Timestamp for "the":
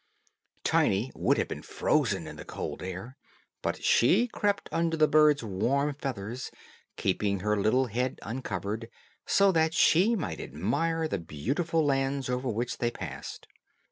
2.35-2.43, 4.97-5.07, 11.07-11.19